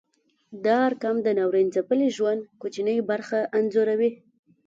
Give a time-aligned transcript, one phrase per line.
[0.65, 4.11] دا ارقام د ناورین ځپلي ژوند کوچنۍ برخه انځوروي.